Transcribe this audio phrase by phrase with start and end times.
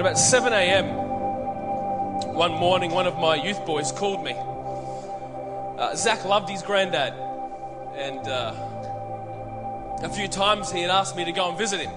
[0.00, 0.86] At about 7 a.m.,
[2.34, 4.34] one morning, one of my youth boys called me.
[4.34, 7.12] Uh, Zach loved his granddad,
[7.94, 8.54] and uh,
[10.02, 11.92] a few times he had asked me to go and visit him.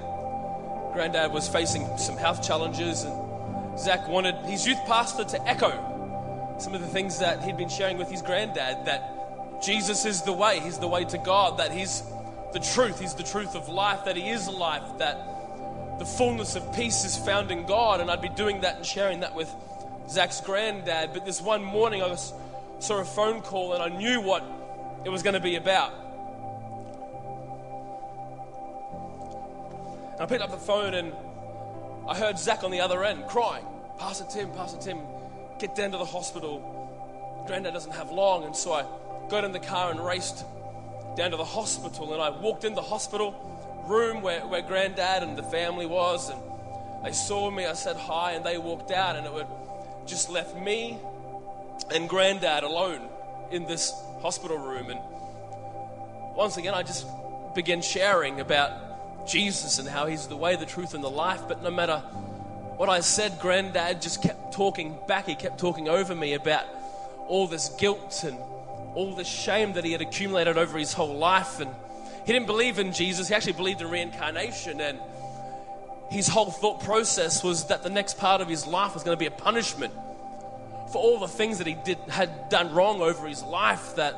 [0.92, 5.72] Granddad was facing some health challenges, and Zach wanted his youth pastor to echo
[6.60, 10.34] some of the things that he'd been sharing with his granddad that Jesus is the
[10.34, 12.04] way, he's the way to God, that he's
[12.52, 15.34] the truth, he's the truth of life, that he is life, that
[16.04, 18.02] the fullness of peace is found in God.
[18.02, 19.50] And I'd be doing that and sharing that with
[20.10, 21.14] Zach's granddad.
[21.14, 22.34] But this one morning, I was,
[22.80, 24.44] saw a phone call and I knew what
[25.06, 25.94] it was going to be about.
[30.12, 31.14] And I picked up the phone and
[32.06, 33.66] I heard Zach on the other end crying,
[33.98, 35.00] Pastor Tim, Pastor Tim,
[35.58, 37.46] get down to the hospital.
[37.48, 38.44] Granddad doesn't have long.
[38.44, 38.86] And so I
[39.30, 40.44] got in the car and raced
[41.16, 42.12] down to the hospital.
[42.12, 43.53] And I walked in the hospital
[43.88, 46.40] room where, where granddad and the family was, and
[47.04, 47.66] they saw me.
[47.66, 49.48] I said hi, and they walked out, and it would
[50.06, 50.98] just left me
[51.94, 53.02] and granddad alone
[53.52, 54.90] in this hospital room.
[54.90, 55.00] And
[56.36, 57.06] once again, I just
[57.56, 61.42] began sharing about Jesus and how he's the way, the truth, and the life.
[61.48, 62.00] But no matter
[62.78, 65.28] what I said, granddad just kept talking back.
[65.28, 66.66] He kept talking over me about
[67.28, 68.38] all this guilt and
[68.96, 71.60] all this shame that he had accumulated over his whole life.
[71.60, 71.72] And
[72.26, 74.80] he didn't believe in Jesus, he actually believed in reincarnation.
[74.82, 75.00] And
[76.10, 79.20] his whole thought process was that the next part of his life was going to
[79.20, 79.94] be a punishment
[80.92, 84.16] for all the things that he did, had done wrong over his life, that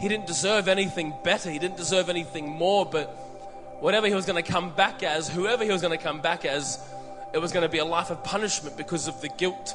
[0.00, 3.08] he didn't deserve anything better, he didn't deserve anything more, but
[3.80, 6.44] whatever he was going to come back as, whoever he was going to come back
[6.44, 6.78] as,
[7.32, 9.74] it was going to be a life of punishment because of the guilt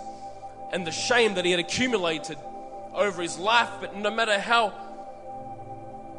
[0.72, 2.38] and the shame that he had accumulated
[2.94, 3.70] over his life.
[3.82, 4.74] But no matter how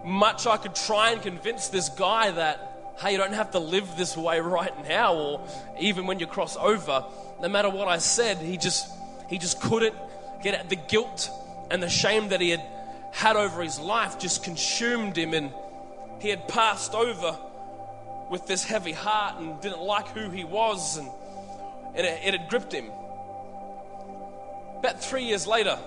[0.08, 3.96] much I could try and convince this guy that, hey, you don't have to live
[3.96, 5.46] this way right now, or
[5.78, 7.04] even when you cross over.
[7.40, 8.90] No matter what I said, he just
[9.28, 9.94] he just couldn't
[10.42, 11.30] get at the guilt
[11.70, 12.62] and the shame that he had
[13.12, 15.52] had over his life just consumed him and
[16.20, 17.36] he had passed over
[18.30, 21.08] with this heavy heart and didn't like who he was and,
[21.94, 22.90] and it, it had gripped him.
[24.78, 25.78] About three years later,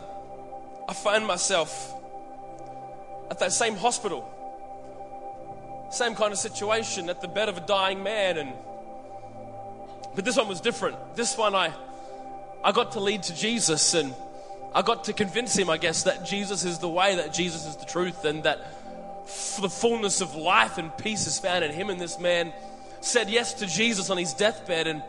[0.87, 1.93] I found myself
[3.31, 4.29] at that same hospital.
[5.89, 8.53] Same kind of situation at the bed of a dying man and
[10.13, 10.97] but this one was different.
[11.15, 11.73] This one I
[12.63, 14.13] I got to lead to Jesus and
[14.73, 17.75] I got to convince him, I guess, that Jesus is the way, that Jesus is
[17.75, 18.59] the truth, and that
[19.59, 21.89] the fullness of life and peace is found in him.
[21.89, 22.53] And this man
[23.01, 25.03] said yes to Jesus on his deathbed, and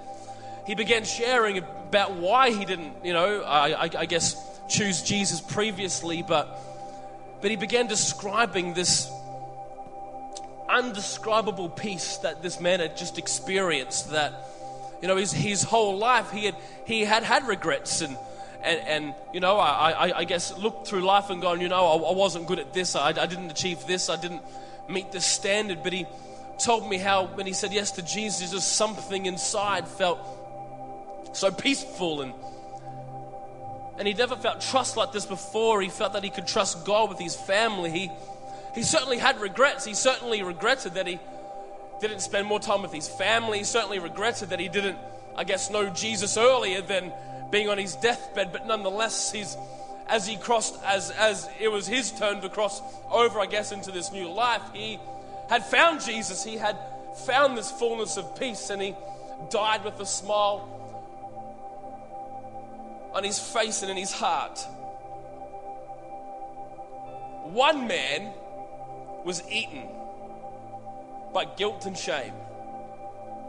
[0.66, 4.34] he began sharing about why he didn't, you know, I, I, I guess,
[4.68, 6.58] choose Jesus previously, but
[7.42, 9.10] but he began describing this
[10.68, 14.12] undescribable peace that this man had just experienced.
[14.12, 14.32] That,
[15.02, 18.16] you know, his, his whole life he had, he had had regrets and,
[18.62, 21.84] and, and you know, I, I, I guess looked through life and gone, you know,
[21.84, 24.42] I, I wasn't good at this, I, I didn't achieve this, I didn't
[24.88, 25.82] meet this standard.
[25.82, 26.06] But he
[26.58, 30.20] told me how when he said yes to Jesus, just something inside felt
[31.32, 32.32] so peaceful and
[34.02, 35.80] and he never felt trust like this before.
[35.80, 37.88] He felt that he could trust God with his family.
[37.88, 38.10] He,
[38.74, 39.84] he certainly had regrets.
[39.84, 41.20] He certainly regretted that he
[42.00, 43.58] didn't spend more time with his family.
[43.58, 44.98] He certainly regretted that he didn't,
[45.36, 47.12] I guess, know Jesus earlier than
[47.52, 48.50] being on his deathbed.
[48.50, 49.56] But nonetheless, he's,
[50.08, 53.92] as he crossed, as, as it was his turn to cross over, I guess, into
[53.92, 54.98] this new life, he
[55.48, 56.42] had found Jesus.
[56.42, 56.76] He had
[57.24, 58.96] found this fullness of peace and he
[59.48, 60.81] died with a smile
[63.14, 64.58] on his face and in his heart.
[67.44, 68.32] One man
[69.24, 69.88] was eaten
[71.32, 72.32] by guilt and shame,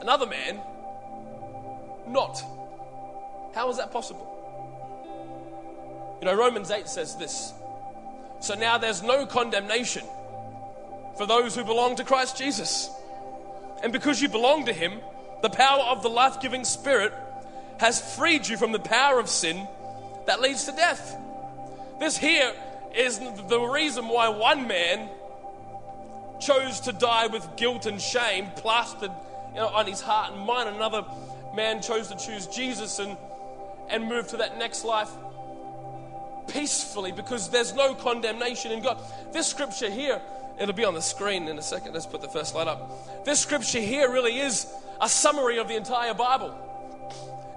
[0.01, 0.59] another man
[2.07, 2.44] not.
[3.53, 4.29] How is that possible?
[6.22, 7.53] You know, Romans 8 says this.
[8.40, 10.03] So now there's no condemnation
[11.18, 12.90] for those who belong to Christ Jesus.
[13.84, 15.00] And because you belong to Him,
[15.41, 17.13] the power of the life giving Spirit
[17.79, 19.68] has freed you from the power of sin
[20.25, 21.18] that leads to death.
[22.00, 22.53] This here
[22.95, 25.09] is the reason why one man
[26.39, 29.12] chose to die with guilt and shame plastered
[29.53, 30.69] you know, on his heart and mind.
[30.69, 31.06] Another
[31.56, 33.18] man chose to choose Jesus and,
[33.89, 35.09] and move to that next life
[36.48, 39.00] peacefully because there's no condemnation in God.
[39.31, 40.21] This scripture here,
[40.59, 41.94] it'll be on the screen in a second.
[41.94, 43.25] Let's put the first slide up.
[43.25, 44.68] This scripture here really is
[45.01, 46.56] a summary of the entire Bible.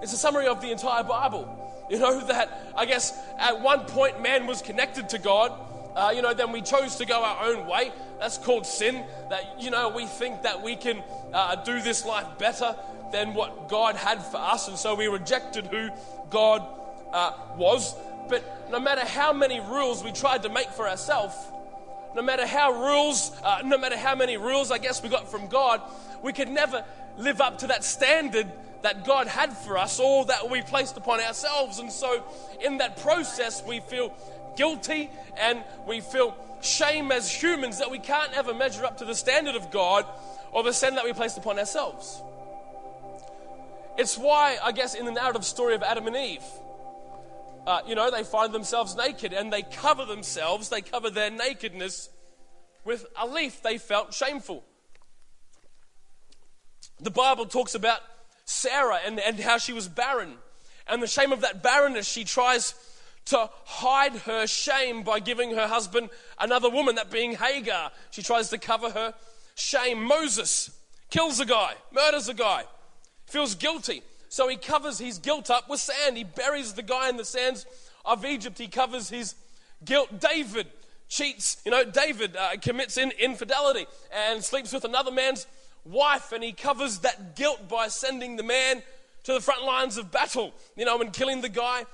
[0.01, 1.63] It's a summary of the entire Bible.
[1.89, 5.51] You know, that I guess at one point man was connected to God.
[5.95, 7.91] Uh, you know, then we chose to go our own way.
[8.19, 9.03] That's called sin.
[9.29, 11.03] That, you know, we think that we can
[11.33, 12.75] uh, do this life better
[13.11, 14.67] than what God had for us.
[14.67, 15.89] And so we rejected who
[16.29, 16.63] God
[17.11, 17.95] uh, was.
[18.29, 21.35] But no matter how many rules we tried to make for ourselves,
[22.15, 25.47] no matter how rules, uh, no matter how many rules I guess we got from
[25.47, 25.81] God,
[26.21, 26.83] we could never
[27.17, 28.51] live up to that standard
[28.81, 31.79] that God had for us all that we placed upon ourselves.
[31.79, 32.23] And so
[32.61, 34.13] in that process, we feel
[34.55, 39.15] guilty and we feel shame as humans that we can't ever measure up to the
[39.15, 40.05] standard of God
[40.51, 42.21] or the standard that we placed upon ourselves.
[43.97, 46.43] It's why, I guess, in the narrative story of Adam and Eve,
[47.65, 52.09] uh, you know, they find themselves naked and they cover themselves, they cover their nakedness
[52.85, 54.63] with a leaf they felt shameful.
[57.01, 57.99] The Bible talks about
[58.47, 60.33] Sarah and, and how she was barren.
[60.87, 62.73] And the shame of that barrenness, she tries
[63.25, 66.09] to hide her shame by giving her husband
[66.39, 67.91] another woman, that being Hagar.
[68.09, 69.13] She tries to cover her
[69.55, 70.01] shame.
[70.01, 70.71] Moses
[71.09, 72.63] kills a guy, murders a guy,
[73.25, 74.01] feels guilty.
[74.29, 76.15] So he covers his guilt up with sand.
[76.15, 77.65] He buries the guy in the sands
[78.05, 78.57] of Egypt.
[78.57, 79.35] He covers his
[79.83, 80.21] guilt.
[80.21, 80.67] David
[81.09, 81.57] cheats.
[81.65, 85.47] You know, David uh, commits in, infidelity and sleeps with another man's
[85.91, 88.83] wife, and he covers that guilt by sending the man
[89.23, 91.85] to the front lines of battle, you know, and killing the guy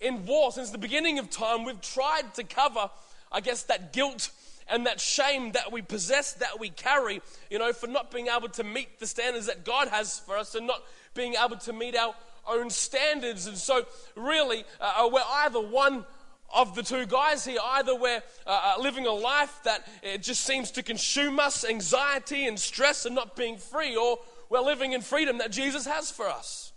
[0.00, 0.52] in war.
[0.52, 2.90] Since the beginning of time, we've tried to cover,
[3.30, 4.30] I guess, that guilt
[4.68, 7.20] and that shame that we possess, that we carry,
[7.50, 10.54] you know, for not being able to meet the standards that God has for us
[10.54, 10.82] and not
[11.14, 12.14] being able to meet our
[12.48, 13.46] own standards.
[13.46, 13.84] And so,
[14.16, 16.06] really, uh, we're either one
[16.52, 17.58] of the two guys here.
[17.62, 22.46] Either we're uh, uh, living a life that it just seems to consume us, anxiety
[22.46, 24.18] and stress, and not being free, or
[24.50, 26.72] we're living in freedom that Jesus has for us.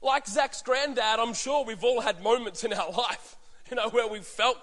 [0.00, 3.36] Like Zach's granddad, I'm sure we've all had moments in our life,
[3.70, 4.58] you know, where we've felt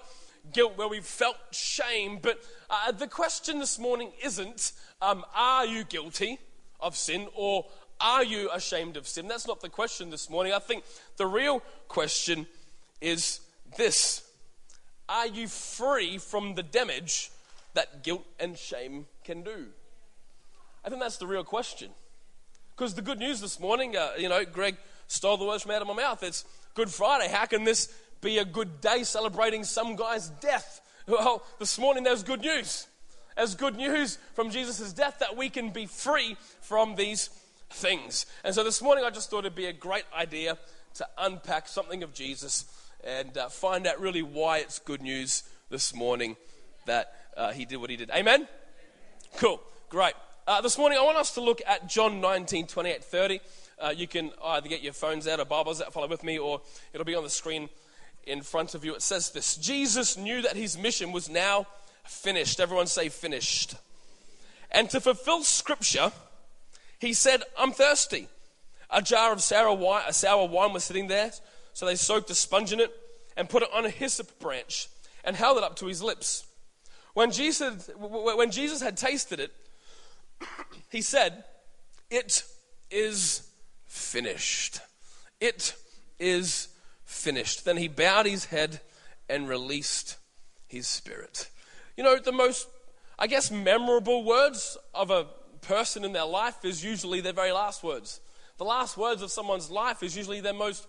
[0.52, 2.18] guilt, where we've felt shame.
[2.22, 2.40] But
[2.70, 6.38] uh, the question this morning isn't, um, are you guilty
[6.80, 7.66] of sin, or
[8.00, 9.28] are you ashamed of sin?
[9.28, 10.52] That's not the question this morning.
[10.52, 10.84] I think
[11.16, 12.46] the real question
[13.00, 13.40] is
[13.76, 14.22] this
[15.08, 17.30] Are you free from the damage
[17.74, 19.66] that guilt and shame can do?
[20.84, 21.90] I think that's the real question.
[22.76, 25.82] Because the good news this morning, uh, you know, Greg stole the words from out
[25.82, 26.22] of my mouth.
[26.22, 26.44] It's
[26.74, 27.30] Good Friday.
[27.30, 30.80] How can this be a good day celebrating some guy's death?
[31.06, 32.86] Well, this morning there's good news.
[33.36, 37.30] There's good news from Jesus' death that we can be free from these
[37.72, 38.26] things.
[38.44, 40.58] And so this morning I just thought it'd be a great idea
[40.94, 42.64] to unpack something of Jesus
[43.04, 46.36] and uh, find out really why it's good news this morning
[46.86, 48.10] that uh, he did what he did.
[48.10, 48.46] Amen?
[49.36, 49.60] Cool.
[49.88, 50.14] Great.
[50.46, 53.40] Uh, this morning I want us to look at John 19, 28, 30.
[53.80, 56.60] Uh, you can either get your phones out or Bibles out, follow with me, or
[56.92, 57.68] it'll be on the screen
[58.24, 58.94] in front of you.
[58.94, 61.66] It says this Jesus knew that his mission was now
[62.04, 62.60] finished.
[62.60, 63.74] Everyone say finished.
[64.70, 66.12] And to fulfill scripture,
[67.02, 68.28] he said, I'm thirsty.
[68.88, 71.32] A jar of sour wine, a sour wine was sitting there,
[71.72, 72.92] so they soaked a sponge in it
[73.36, 74.86] and put it on a hyssop branch
[75.24, 76.46] and held it up to his lips.
[77.14, 79.52] When Jesus, when Jesus had tasted it,
[80.90, 81.42] he said,
[82.08, 82.44] It
[82.88, 83.48] is
[83.88, 84.78] finished.
[85.40, 85.74] It
[86.20, 86.68] is
[87.04, 87.64] finished.
[87.64, 88.80] Then he bowed his head
[89.28, 90.18] and released
[90.68, 91.50] his spirit.
[91.96, 92.68] You know, the most,
[93.18, 95.26] I guess, memorable words of a
[95.62, 98.20] person in their life is usually their very last words.
[98.58, 100.86] The last words of someone's life is usually their most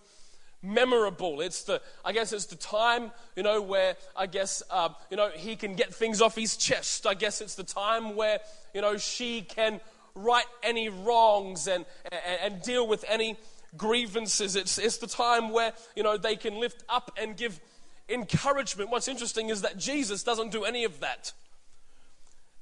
[0.62, 1.40] memorable.
[1.40, 5.30] It's the, I guess, it's the time, you know, where I guess, uh, you know,
[5.30, 7.06] he can get things off his chest.
[7.06, 8.40] I guess it's the time where,
[8.74, 9.80] you know, she can
[10.14, 13.36] right any wrongs and, and, and deal with any
[13.76, 14.56] grievances.
[14.56, 17.60] It's, it's the time where, you know, they can lift up and give
[18.08, 18.90] encouragement.
[18.90, 21.32] What's interesting is that Jesus doesn't do any of that.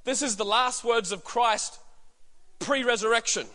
[0.03, 1.79] This is the last words of Christ
[2.63, 3.47] pre resurrection.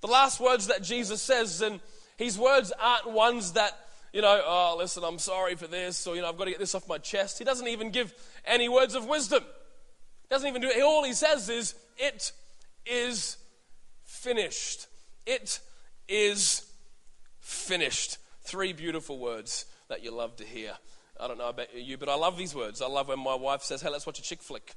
[0.00, 1.80] The last words that Jesus says, and
[2.16, 3.76] his words aren't ones that,
[4.12, 6.60] you know, oh, listen, I'm sorry for this, or, you know, I've got to get
[6.60, 7.38] this off my chest.
[7.38, 8.14] He doesn't even give
[8.44, 9.42] any words of wisdom.
[9.42, 10.82] He doesn't even do it.
[10.82, 12.32] All he says is, it
[12.86, 13.36] is
[14.04, 14.86] finished.
[15.26, 15.60] It
[16.08, 16.64] is
[17.40, 18.18] finished.
[18.42, 20.72] Three beautiful words that you love to hear.
[21.20, 22.80] I don't know about you, but I love these words.
[22.80, 24.74] I love when my wife says, hey, let's watch a chick flick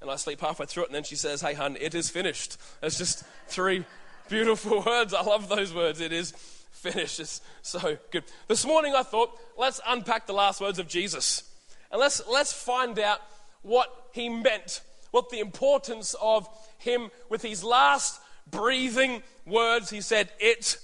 [0.00, 2.56] and I sleep halfway through it, and then she says, Hey, hun, it is finished.
[2.82, 3.84] It's just three
[4.28, 5.12] beautiful words.
[5.12, 6.00] I love those words.
[6.00, 6.32] It is
[6.70, 7.20] finished.
[7.20, 8.24] It's so good.
[8.48, 11.44] This morning I thought, let's unpack the last words of Jesus.
[11.90, 13.20] And let's, let's find out
[13.62, 14.80] what he meant,
[15.10, 19.90] what the importance of him with his last breathing words.
[19.90, 20.78] He said, It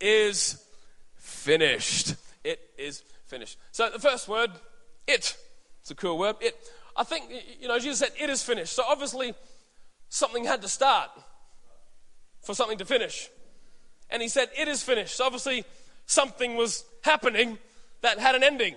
[0.00, 0.62] is
[1.16, 2.14] finished.
[2.44, 3.58] It is finished.
[3.72, 4.50] So the first word,
[5.06, 5.36] it.
[5.80, 6.36] It's a cool word.
[6.40, 6.54] It,
[6.98, 8.72] I think, you know, Jesus said, it is finished.
[8.72, 9.32] So obviously,
[10.08, 11.10] something had to start
[12.42, 13.30] for something to finish.
[14.10, 15.16] And he said, it is finished.
[15.16, 15.64] So obviously,
[16.06, 17.58] something was happening
[18.00, 18.74] that had an ending.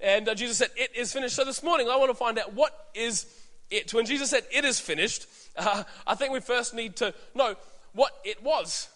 [0.00, 1.34] And uh, Jesus said, it is finished.
[1.34, 3.24] So this morning, I want to find out what is
[3.70, 3.94] it.
[3.94, 5.26] When Jesus said, it is finished,
[5.56, 7.54] uh, I think we first need to know
[7.94, 8.88] what it was.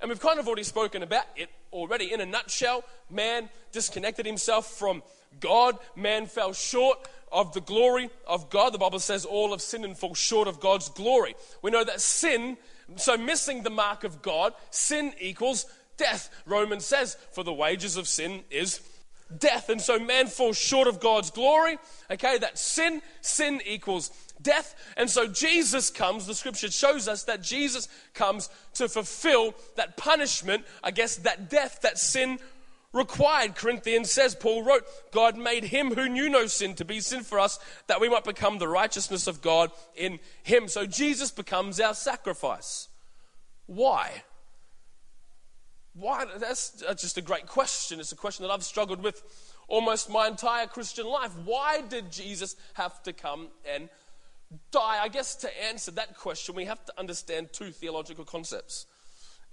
[0.00, 2.12] And we've kind of already spoken about it already.
[2.12, 5.04] In a nutshell, man disconnected himself from
[5.38, 5.78] God.
[5.94, 6.98] Man fell short
[7.34, 8.72] of the glory of God.
[8.72, 11.34] The Bible says all have sinned and fall short of God's glory.
[11.60, 12.56] We know that sin,
[12.96, 16.30] so missing the mark of God, sin equals death.
[16.46, 18.80] Romans says, for the wages of sin is
[19.38, 19.68] death.
[19.68, 21.76] And so man falls short of God's glory.
[22.10, 24.10] Okay, that sin, sin equals
[24.40, 24.74] death.
[24.96, 30.64] And so Jesus comes, the scripture shows us that Jesus comes to fulfill that punishment,
[30.82, 32.38] I guess, that death that sin
[32.94, 33.56] required.
[33.56, 37.38] Corinthians says, Paul wrote, God made him who knew no sin to be sin for
[37.38, 37.58] us,
[37.88, 40.68] that we might become the righteousness of God in him.
[40.68, 42.88] So Jesus becomes our sacrifice.
[43.66, 44.22] Why?
[45.94, 46.24] Why?
[46.38, 48.00] That's just a great question.
[48.00, 49.22] It's a question that I've struggled with
[49.68, 51.32] almost my entire Christian life.
[51.44, 53.88] Why did Jesus have to come and
[54.70, 54.98] die?
[55.02, 58.86] I guess to answer that question, we have to understand two theological concepts.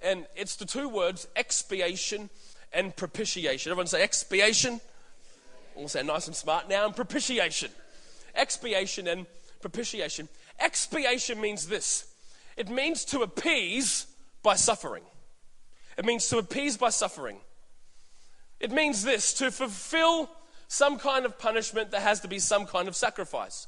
[0.04, 2.30] And it's the two words expiation
[2.74, 3.72] and propitiation.
[3.72, 4.82] Everyone say expiation.
[5.76, 6.86] We'll say nice and smart now.
[6.86, 7.72] And propitiation.
[8.36, 9.26] Expiation and
[9.62, 10.30] propitiation.
[10.60, 12.08] Expiation means this
[12.58, 14.08] it means to appease
[14.44, 15.04] by suffering.
[15.98, 17.38] It means to appease by suffering.
[18.60, 20.30] It means this to fulfill
[20.68, 23.68] some kind of punishment, there has to be some kind of sacrifice.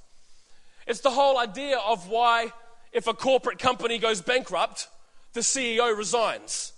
[0.87, 2.53] It's the whole idea of why,
[2.91, 4.87] if a corporate company goes bankrupt,
[5.33, 6.71] the CEO resigns.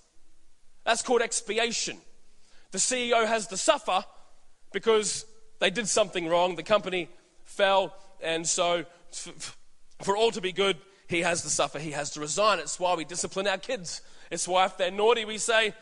[0.84, 1.98] That's called expiation
[2.76, 4.04] the CEO has to suffer
[4.74, 5.26] because
[5.62, 6.58] they did something wrong.
[6.58, 7.08] The company
[7.46, 8.84] fell, and so
[10.02, 10.76] for all to be good,
[11.08, 11.80] he has to suffer.
[11.80, 12.60] He has to resign.
[12.60, 14.02] It's why we discipline our kids.
[14.30, 15.74] It's why if they're naughty, we say,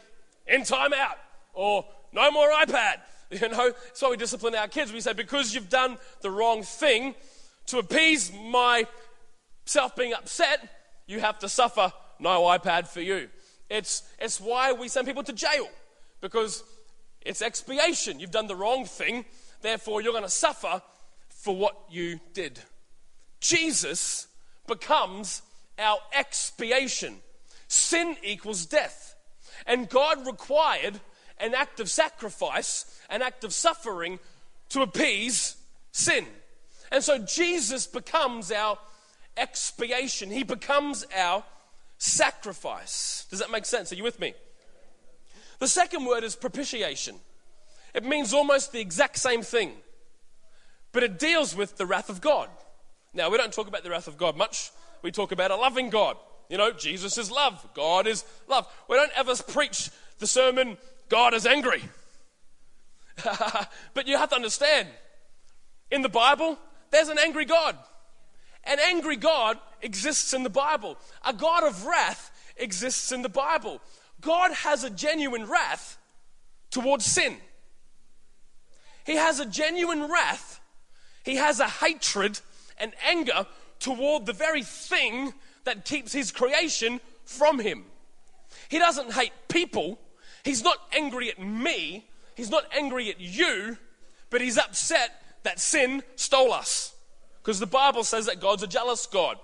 [0.46, 1.18] in time out,
[1.56, 2.98] or no more iPad.
[3.32, 4.94] You know, it's why we discipline our kids.
[4.94, 7.16] We say, because you've done the wrong thing,
[7.66, 10.60] to appease myself being upset,
[11.08, 13.30] you have to suffer no iPad for you.
[13.72, 15.68] It's, it's why we send people to jail,
[16.22, 16.64] because
[17.25, 18.20] it's expiation.
[18.20, 19.25] You've done the wrong thing,
[19.62, 20.82] therefore, you're going to suffer
[21.30, 22.60] for what you did.
[23.39, 24.27] Jesus
[24.68, 25.42] becomes
[25.77, 27.18] our expiation.
[27.68, 29.15] Sin equals death.
[29.65, 31.00] And God required
[31.39, 34.20] an act of sacrifice, an act of suffering
[34.70, 35.58] to appease
[35.92, 36.25] sin.
[36.92, 38.77] And so Jesus becomes our
[39.36, 41.44] expiation, He becomes our
[41.98, 43.25] sacrifice.
[43.30, 43.92] Does that make sense?
[43.92, 44.34] Are you with me?
[45.63, 47.15] The second word is propitiation.
[47.93, 49.72] It means almost the exact same thing,
[50.91, 52.50] but it deals with the wrath of God.
[53.13, 54.72] Now, we don't talk about the wrath of God much.
[55.03, 56.17] We talk about a loving God.
[56.50, 58.67] You know, Jesus is love, God is love.
[58.89, 59.89] We don't ever preach
[60.20, 60.75] the sermon,
[61.08, 61.84] God is angry.
[63.93, 64.89] but you have to understand,
[65.89, 66.60] in the Bible,
[66.91, 67.77] there's an angry God.
[68.65, 70.98] An angry God exists in the Bible.
[71.24, 73.79] A God of wrath exists in the Bible.
[74.24, 75.98] God has a genuine wrath
[76.72, 77.38] towards sin.
[79.06, 80.62] He has a genuine wrath.
[81.24, 82.39] He has a hatred
[82.77, 83.46] and anger
[83.80, 85.34] toward the very thing
[85.65, 87.86] that keeps his creation from him.
[88.70, 90.00] He doesn't hate people.
[90.44, 92.08] He's not angry at me.
[92.36, 93.77] He's not angry at you,
[94.30, 96.94] but he's upset that sin stole us.
[97.42, 99.38] Because the Bible says that God's a jealous God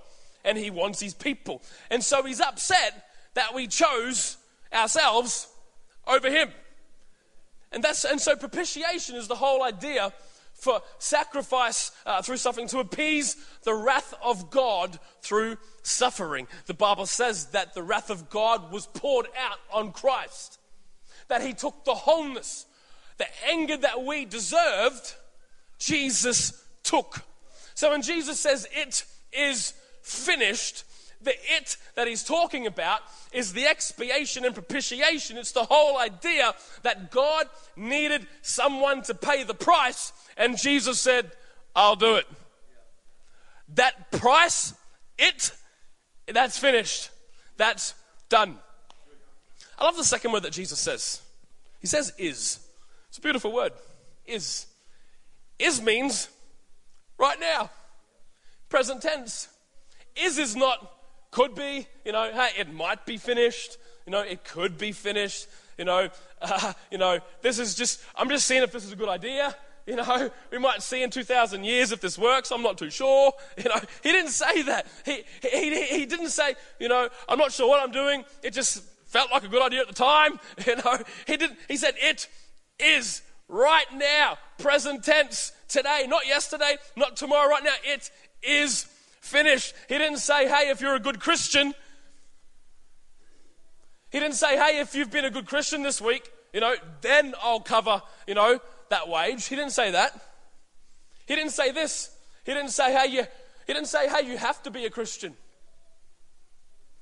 [0.44, 1.62] and he wants his people.
[1.90, 4.38] And so he's upset that we chose
[4.74, 5.48] ourselves
[6.08, 6.50] over him.
[7.72, 10.12] And that's and so propitiation is the whole idea
[10.54, 16.48] for sacrifice uh, through suffering to appease the wrath of God through suffering.
[16.66, 20.60] The Bible says that the wrath of God was poured out on Christ.
[21.30, 22.66] That he took the wholeness,
[23.18, 25.16] the anger that we deserved,
[25.78, 27.22] Jesus took.
[27.76, 30.84] So when Jesus says it is finished,
[31.22, 33.02] the it that he's talking about
[33.34, 35.38] is the expiation and propitiation.
[35.38, 41.32] It's the whole idea that God needed someone to pay the price, and Jesus said,
[41.76, 42.26] I'll do it.
[43.76, 44.74] That price,
[45.18, 45.52] it,
[46.28, 47.10] that's finished.
[47.58, 47.94] That's
[48.30, 48.58] done.
[49.78, 51.22] I love the second word that Jesus says.
[51.80, 52.60] He says is.
[53.10, 53.74] It's a beautiful word.
[54.26, 54.66] Is.
[55.58, 56.30] Is means
[57.18, 57.70] right now.
[58.70, 59.50] Present tense.
[60.16, 60.92] Is is not
[61.32, 63.78] could be, you know, hey, it might be finished.
[64.06, 65.48] You know, it could be finished.
[65.78, 66.10] You know,
[66.42, 69.56] uh, you know, this is just, I'm just seeing if this is a good idea.
[69.86, 72.52] You know, we might see in 2,000 years if this works.
[72.52, 73.34] I'm not too sure.
[73.58, 74.88] You know, he didn't say that.
[75.06, 78.24] He, he, he didn't say, you know, I'm not sure what I'm doing.
[78.42, 80.40] It just felt like a good idea at the time.
[80.66, 81.58] You know, he didn't.
[81.68, 82.28] He said, it
[82.80, 87.74] is right now, present tense, today, not yesterday, not tomorrow, right now.
[87.84, 88.10] It
[88.44, 88.86] is
[89.22, 89.74] finished.
[89.88, 91.74] He didn't say, hey, if you're a good Christian.
[94.10, 97.36] He didn't say, hey, if you've been a good Christian this week, you know, then
[97.42, 98.60] I'll cover, you know,
[98.90, 99.46] that wage.
[99.46, 100.20] He didn't say that.
[101.28, 102.10] He didn't say this.
[102.44, 103.24] He didn't say, hey, you,
[103.68, 105.36] he didn't say, hey, you have to be a Christian.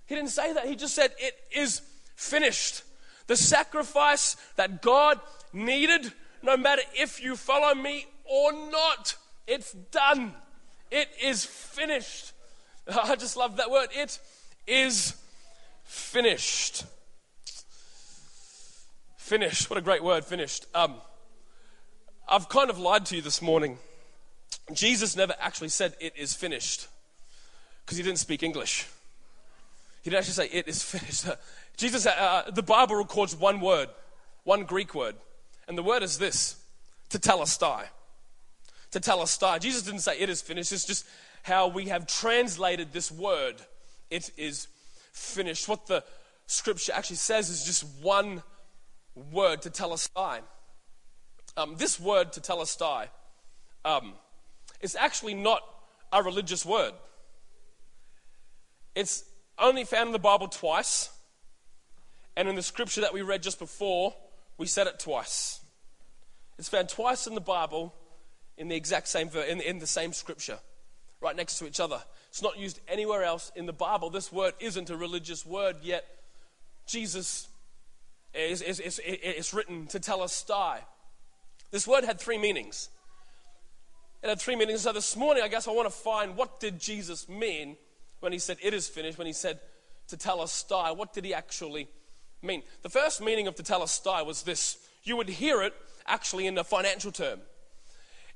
[0.05, 0.65] He didn't say that.
[0.67, 1.81] He just said, it is
[2.15, 2.83] finished.
[3.27, 5.19] The sacrifice that God
[5.53, 9.15] needed, no matter if you follow me or not,
[9.47, 10.33] it's done.
[10.91, 12.33] It is finished.
[13.03, 13.89] I just love that word.
[13.93, 14.19] It
[14.65, 15.15] is
[15.83, 16.85] finished.
[19.17, 19.69] Finished.
[19.69, 20.65] What a great word, finished.
[20.73, 20.95] Um,
[22.27, 23.77] I've kind of lied to you this morning.
[24.73, 26.87] Jesus never actually said, It is finished,
[27.85, 28.87] because he didn't speak English.
[30.03, 31.25] He didn't actually say, It is finished.
[31.77, 33.89] Jesus, uh, uh, the Bible records one word,
[34.43, 35.15] one Greek word,
[35.67, 36.57] and the word is this
[37.09, 37.85] tetelestai.
[38.97, 39.59] Tetelestai.
[39.59, 40.71] Jesus didn't say, It is finished.
[40.71, 41.05] It's just
[41.43, 43.55] how we have translated this word.
[44.09, 44.67] It is
[45.11, 45.67] finished.
[45.67, 46.03] What the
[46.47, 48.41] scripture actually says is just one
[49.31, 50.39] word tetelestai.
[51.55, 53.07] Um, this word, tetelestai,
[53.85, 54.13] um,
[54.81, 55.61] is actually not
[56.11, 56.93] a religious word.
[58.95, 59.23] It's
[59.59, 61.09] only found in the Bible twice,
[62.35, 64.15] and in the scripture that we read just before,
[64.57, 65.59] we said it twice.
[66.57, 67.93] It's found twice in the Bible
[68.57, 70.59] in the exact same in, in the same scripture,
[71.21, 72.01] right next to each other.
[72.29, 74.09] It's not used anywhere else in the Bible.
[74.09, 76.05] This word isn't a religious word, yet
[76.85, 77.47] Jesus
[78.33, 80.79] is, is, is, is written tetelestai.
[81.71, 82.89] This word had three meanings.
[84.23, 84.81] It had three meanings.
[84.81, 87.77] So this morning, I guess I want to find what did Jesus mean
[88.19, 89.59] when he said it is finished, when he said
[90.09, 90.95] tetelestai.
[90.95, 91.87] What did he actually
[92.41, 92.63] mean?
[92.81, 94.77] The first meaning of tetelestai was this.
[95.03, 95.73] You would hear it
[96.07, 97.39] actually in a financial term.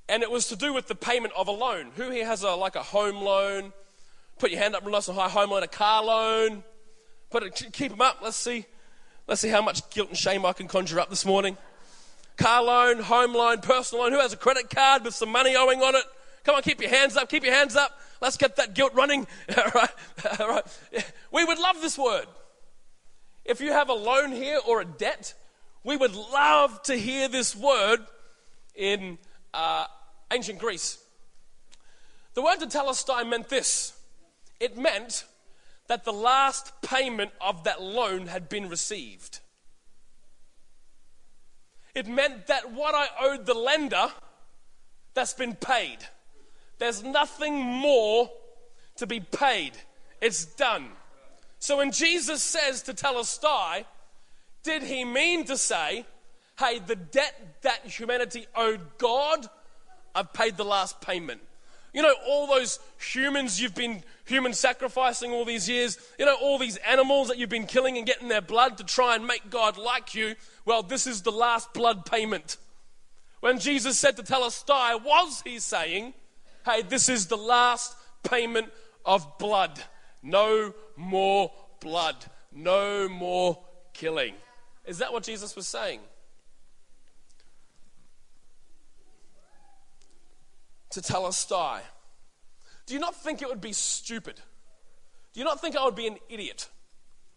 [0.09, 1.91] And it was to do with the payment of a loan.
[1.95, 3.71] Who here has a, like a home loan?
[4.39, 5.29] Put your hand up nice and high.
[5.29, 6.63] Home loan, a car loan.
[7.29, 8.17] Put it, keep them up.
[8.21, 8.65] Let's see.
[9.27, 11.57] Let's see how much guilt and shame I can conjure up this morning
[12.41, 14.13] car loan, home loan, personal loan.
[14.13, 16.03] Who has a credit card with some money owing on it?
[16.43, 17.99] Come on, keep your hands up, keep your hands up.
[18.19, 19.27] Let's get that guilt running.
[19.57, 19.89] All right,
[20.39, 20.65] all right.
[21.31, 22.25] We would love this word.
[23.45, 25.33] If you have a loan here or a debt,
[25.83, 27.99] we would love to hear this word
[28.75, 29.17] in
[29.53, 29.85] uh,
[30.31, 30.97] ancient Greece.
[32.33, 33.93] The word tetelestai meant this
[34.59, 35.25] it meant
[35.87, 39.39] that the last payment of that loan had been received.
[41.95, 44.11] It meant that what I owed the lender,
[45.13, 45.97] that's been paid.
[46.77, 48.29] There's nothing more
[48.97, 49.73] to be paid.
[50.21, 50.89] It's done.
[51.59, 53.85] So when Jesus says to tetelestai,
[54.63, 56.05] did he mean to say,
[56.61, 59.47] hey, the debt that humanity owed God,
[60.13, 61.41] I've paid the last payment?
[61.93, 62.79] You know, all those
[63.13, 67.49] humans you've been human sacrificing all these years, you know, all these animals that you've
[67.49, 70.35] been killing and getting their blood to try and make God like you.
[70.63, 72.55] Well, this is the last blood payment.
[73.41, 76.13] When Jesus said tetelestai, was he saying,
[76.65, 78.69] hey, this is the last payment
[79.05, 79.81] of blood?
[80.23, 82.15] No more blood.
[82.53, 83.59] No more
[83.93, 84.35] killing.
[84.85, 85.99] Is that what Jesus was saying?
[90.91, 91.79] Tetelestai.
[92.85, 94.41] Do you not think it would be stupid?
[95.33, 96.67] Do you not think I would be an idiot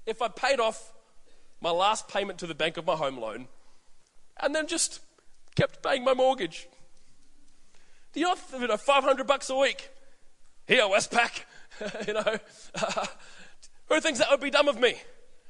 [0.07, 0.93] if I paid off
[1.61, 3.49] my last payment to the bank of my home loan
[4.41, 5.01] and then just
[5.55, 6.67] kept paying my mortgage?
[8.13, 9.89] Do you not, you know, 500 bucks a week?
[10.67, 11.45] Here, Westpac,
[12.07, 12.39] you know.
[13.89, 14.95] who thinks that would be dumb of me?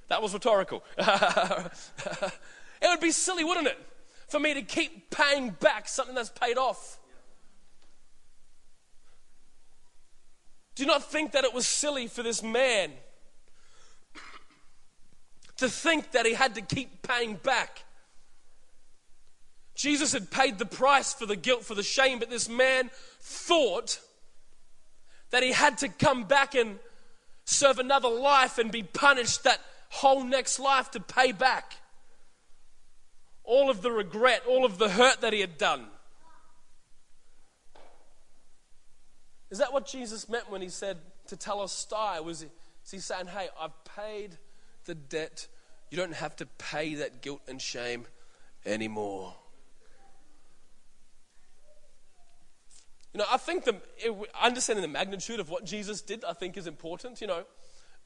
[0.08, 0.84] That was rhetorical.
[0.98, 2.32] it
[2.82, 3.78] would be silly, wouldn't it?
[4.28, 6.98] For me to keep paying back something that's paid off.
[10.74, 12.90] Do not think that it was silly for this man
[15.56, 17.84] to think that he had to keep paying back.
[19.74, 24.00] Jesus had paid the price for the guilt, for the shame, but this man thought
[25.30, 26.78] that he had to come back and
[27.44, 29.60] serve another life and be punished that
[29.90, 31.74] whole next life to pay back
[33.44, 35.86] all of the regret, all of the hurt that he had done.
[39.54, 40.96] Is that what Jesus meant when he said
[41.28, 42.24] to tetelestai?
[42.24, 42.48] Was he,
[42.84, 44.36] is he saying, hey, I've paid
[44.84, 45.46] the debt.
[45.92, 48.06] You don't have to pay that guilt and shame
[48.66, 49.32] anymore.
[53.12, 53.76] You know, I think the,
[54.42, 57.20] understanding the magnitude of what Jesus did, I think, is important.
[57.20, 57.44] You know,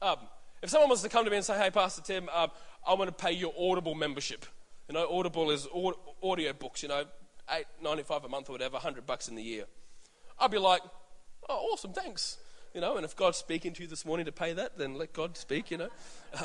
[0.03, 0.17] um,
[0.61, 2.51] if someone was to come to me and say, "Hey, Pastor Tim, um,
[2.87, 4.45] I want to pay your Audible membership,"
[4.87, 5.67] you know, Audible is
[6.21, 6.83] audio books.
[6.83, 7.05] You know,
[7.49, 9.65] eight ninety five a month or whatever, hundred bucks in the year.
[10.39, 10.81] I'd be like,
[11.49, 12.37] "Oh, awesome, thanks."
[12.73, 15.11] You know, and if God's speaking to you this morning to pay that, then let
[15.13, 15.71] God speak.
[15.71, 15.89] You know,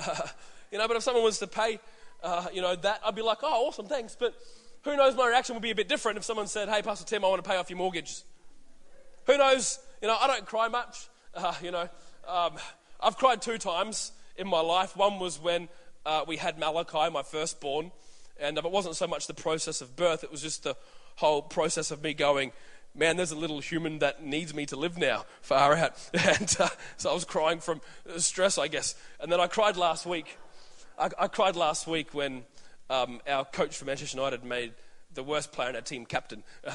[0.73, 0.89] you know.
[0.89, 1.79] But if someone was to pay,
[2.23, 4.35] uh, you know, that, I'd be like, "Oh, awesome, thanks." But
[4.83, 5.15] who knows?
[5.15, 7.45] My reaction would be a bit different if someone said, "Hey, Pastor Tim, I want
[7.45, 8.23] to pay off your mortgage."
[9.27, 9.79] Who knows?
[10.03, 11.09] You know, I don't cry much.
[11.37, 11.89] Uh, you know,
[12.29, 12.53] um,
[13.01, 14.97] I've cried two times in my life.
[14.97, 15.69] One was when
[16.07, 17.91] uh, we had Malachi, my firstborn,
[18.39, 20.77] and it wasn't so much the process of birth, it was just the
[21.17, 22.53] whole process of me going,
[22.95, 25.93] man, there's a little human that needs me to live now, far out.
[26.15, 27.81] And uh, so I was crying from
[28.17, 28.95] stress, I guess.
[29.21, 30.39] And then I cried last week.
[30.99, 32.45] I, I cried last week when
[32.91, 34.73] um, our coach for Manchester United made
[35.15, 36.43] the worst player in our team captain.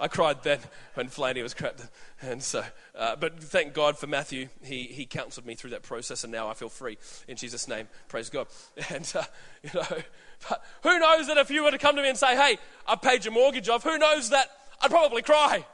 [0.00, 0.58] I cried then
[0.94, 1.88] when Flaney was captain.
[2.20, 2.64] And so,
[2.96, 4.48] uh, but thank God for Matthew.
[4.62, 7.88] He, he counseled me through that process, and now I feel free in Jesus' name.
[8.08, 8.46] Praise God.
[8.90, 9.22] And, uh,
[9.62, 10.02] you know,
[10.48, 12.96] but who knows that if you were to come to me and say, hey, I
[12.96, 14.48] paid your mortgage off, who knows that
[14.82, 15.64] I'd probably cry.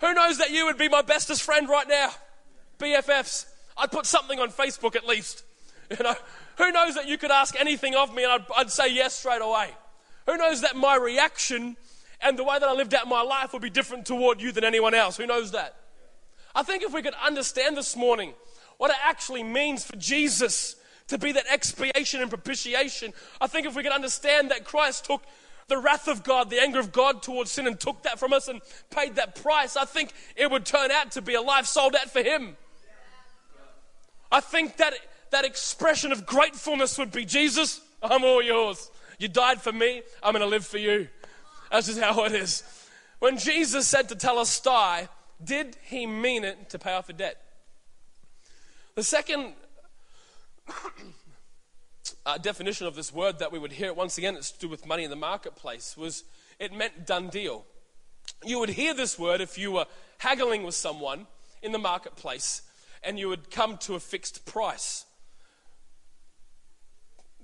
[0.00, 2.10] Who knows that you would be my bestest friend right now?
[2.78, 3.46] BFFs.
[3.76, 5.44] I'd put something on Facebook at least.
[5.98, 6.14] You know,
[6.56, 9.42] who knows that you could ask anything of me and I'd, I'd say yes straight
[9.42, 9.70] away.
[10.26, 11.76] Who knows that my reaction
[12.20, 14.62] and the way that I lived out my life would be different toward you than
[14.62, 15.16] anyone else?
[15.16, 15.74] Who knows that?
[16.54, 18.34] I think if we could understand this morning
[18.78, 20.76] what it actually means for Jesus
[21.08, 25.24] to be that expiation and propitiation, I think if we could understand that Christ took
[25.70, 28.48] the wrath of God, the anger of God towards sin, and took that from us
[28.48, 31.96] and paid that price, I think it would turn out to be a life sold
[31.96, 32.58] out for Him.
[34.30, 34.92] I think that
[35.30, 38.90] that expression of gratefulness would be Jesus, I'm all yours.
[39.18, 41.08] You died for me, I'm going to live for you.
[41.70, 42.62] That's just how it is.
[43.20, 45.08] When Jesus said Tetelestai,
[45.42, 47.40] did he mean it to pay off a debt?
[48.94, 49.54] The second
[52.26, 54.86] uh, definition of this word that we would hear once again, it's to do with
[54.86, 56.24] money in the marketplace, was
[56.58, 57.64] it meant done deal.
[58.44, 59.86] You would hear this word if you were
[60.18, 61.26] haggling with someone
[61.62, 62.62] in the marketplace
[63.02, 65.06] and you would come to a fixed price.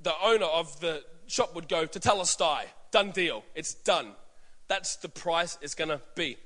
[0.02, 4.12] The owner of the shop would go to tell a Telestai, done deal, it's done.
[4.68, 6.36] That's the price it's going to be.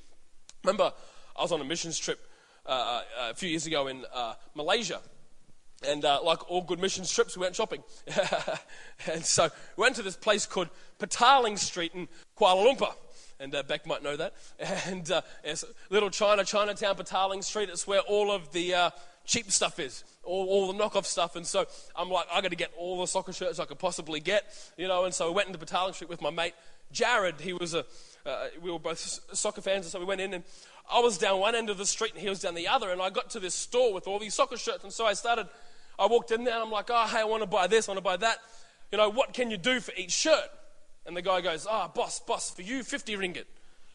[0.64, 0.92] Remember,
[1.36, 2.20] I was on a missions trip
[2.66, 5.00] uh, uh, a few years ago in uh, Malaysia.
[5.88, 7.82] And uh, like all good missions trips, we went shopping.
[9.10, 12.06] and so we went to this place called Petaling Street in
[12.38, 12.92] Kuala Lumpur.
[13.38, 14.34] And uh, Beck might know that.
[14.86, 17.70] And uh, it's little China, Chinatown, Petaling Street.
[17.70, 18.90] It's where all of the uh,
[19.24, 21.34] cheap stuff is all, all the knockoff stuff.
[21.36, 21.66] And so
[21.96, 24.86] I'm like, I got to get all the soccer shirts I could possibly get, you
[24.86, 25.04] know.
[25.04, 26.52] And so I went into Petaling Street with my mate
[26.92, 27.40] Jared.
[27.40, 27.86] He was a,
[28.26, 28.98] uh, we were both
[29.32, 30.44] soccer fans, and so we went in and
[30.92, 32.90] I was down one end of the street and he was down the other.
[32.90, 34.82] And I got to this store with all these soccer shirts.
[34.82, 35.46] And so I started,
[36.00, 37.92] I walked in there and I'm like, oh, hey, I want to buy this, I
[37.92, 38.38] want to buy that.
[38.90, 40.48] You know, what can you do for each shirt?
[41.06, 43.44] And the guy goes, ah, oh, boss, boss, for you, 50 ringgit.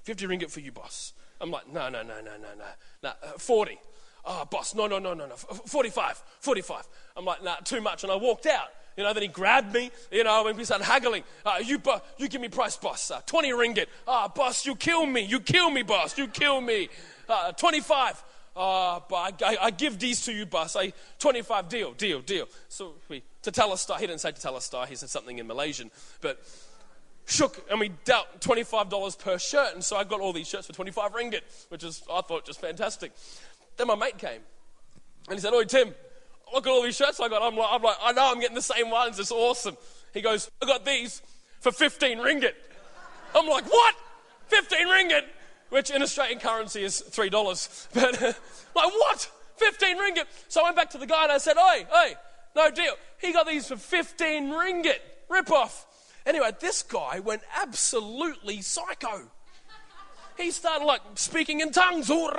[0.04, 1.14] 50 ringgit for you, boss.
[1.42, 2.66] I'm like, no, no, no, no, no, no,
[3.04, 3.78] no, uh, 40
[4.26, 6.88] oh, boss, no, no, no, no, no, 45, 45.
[7.16, 8.04] I'm like, nah, too much.
[8.04, 8.70] And I walked out.
[8.98, 11.24] You know, then he grabbed me, you know, and we started haggling.
[11.46, 13.12] Uh, you, bu- you give me price, boss.
[13.12, 13.88] Uh, 20 ringgit.
[14.08, 15.22] Ah, boss, you kill me.
[15.22, 16.18] You kill me, boss.
[16.18, 16.88] You kill me.
[17.28, 18.24] Uh, 25.
[18.56, 20.78] Uh, but I, I, I, give these to you, boss.
[20.78, 22.48] I, 25, deal, deal, deal.
[22.70, 25.92] So we, tetelestai, he didn't say tetelestai, he said something in Malaysian.
[26.22, 26.42] But
[27.26, 29.74] shook and we dealt $25 per shirt.
[29.74, 32.62] And so I got all these shirts for 25 ringgit, which is, I thought, just
[32.62, 33.12] fantastic.
[33.76, 34.42] Then my mate came
[35.28, 35.94] and he said, Oi, Tim,
[36.54, 37.42] look at all these shirts I got.
[37.42, 39.20] I'm like, I'm like, I know I'm getting the same ones.
[39.20, 39.76] It's awesome.
[40.14, 41.22] He goes, I got these
[41.60, 42.54] for 15 ringgit.
[43.36, 43.96] I'm like, what?
[44.48, 45.24] 15 ringgit?
[45.70, 47.88] Which in Australian currency is $3.
[48.76, 49.32] But like, what?
[49.58, 50.26] 15 ringgit.
[50.48, 52.16] So I went back to the guy and I said, Oi, hey,
[52.56, 52.94] no deal.
[53.20, 55.00] He got these for 15 ringgit.
[55.30, 55.86] Rip off.
[56.26, 59.30] Anyway, this guy went absolutely psycho
[60.38, 62.30] he started like speaking in tongues, oh,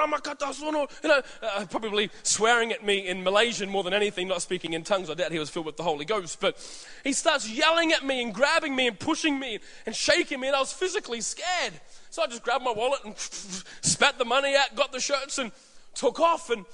[1.03, 4.83] you know, uh, probably swearing at me in Malaysian more than anything, not speaking in
[4.83, 5.09] tongues.
[5.09, 6.41] I doubt he was filled with the Holy Ghost.
[6.41, 6.57] But
[7.05, 10.57] he starts yelling at me and grabbing me and pushing me and shaking me, and
[10.57, 11.73] I was physically scared.
[12.17, 15.53] So I just grabbed my wallet and spat the money out, got the shirts, and
[15.93, 16.49] took off.
[16.49, 16.65] And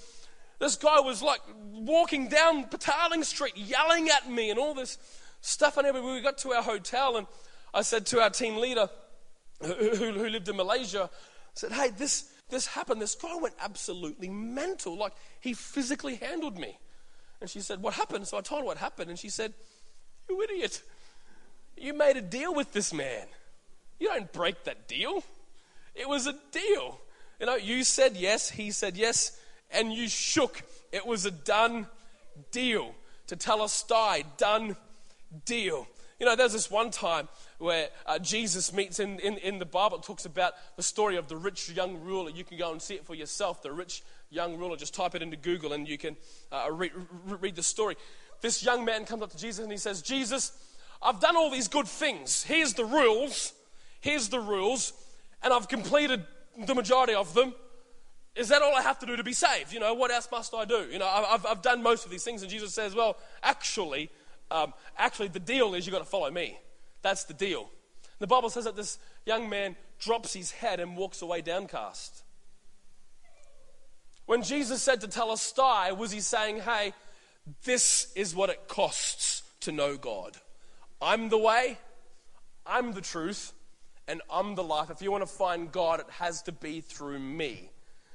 [0.61, 1.41] this guy was like
[1.73, 4.99] walking down Petaling Street, yelling at me and all this
[5.41, 5.79] stuff.
[5.79, 7.27] And we got to our hotel, and
[7.75, 8.89] I said to our team leader,
[9.61, 11.11] who, who lived in Malaysia,
[11.55, 13.03] said, Hey, this, this happened.
[13.03, 14.97] This guy went absolutely mental.
[14.97, 16.79] Like, he physically handled me.
[17.41, 18.29] And she said, What happened?
[18.29, 19.11] So I told her what happened.
[19.11, 19.55] And she said,
[20.29, 20.83] You idiot.
[21.77, 23.27] You made a deal with this man.
[23.99, 25.25] You don't break that deal.
[25.95, 27.01] It was a deal.
[27.41, 29.39] You know, you said yes, he said yes,
[29.71, 30.63] and you shook.
[30.93, 31.87] It was a done
[32.51, 32.95] deal.
[33.27, 34.77] Tetelestai, done
[35.45, 35.87] deal.
[36.19, 37.29] You know, there's this one time
[37.59, 39.99] where uh, Jesus meets in, in, in the Bible.
[39.99, 42.31] It talks about the story of the rich young ruler.
[42.31, 43.61] You can go and see it for yourself.
[43.61, 44.77] The rich young ruler.
[44.77, 46.17] Just type it into Google and you can
[46.53, 46.93] uh, read,
[47.27, 47.97] read the story.
[48.41, 50.53] This young man comes up to Jesus and he says, Jesus,
[51.03, 52.45] I've done all these good things.
[52.45, 53.53] Here's the rules.
[54.01, 54.93] Here's the rules.
[55.43, 56.25] And I've completed
[56.67, 57.55] the majority of them.
[58.35, 59.73] Is that all I have to do to be saved?
[59.73, 60.87] You know, what else must I do?
[60.91, 62.43] You know, I've, I've done most of these things.
[62.43, 64.11] And Jesus says, Well, actually,
[64.51, 66.59] um, actually, the deal is you've got to follow me.
[67.03, 67.71] That's the deal.
[68.21, 72.23] The Bible says that this young man drops his head and walks away downcast.
[74.27, 76.95] When Jesus said to Tetelestai, was he saying, Hey,
[77.65, 80.37] this is what it costs to know God?
[81.01, 81.79] I'm the way,
[82.65, 83.53] I'm the truth,
[84.09, 84.91] and I'm the life.
[84.91, 87.71] If you want to find God, it has to be through me.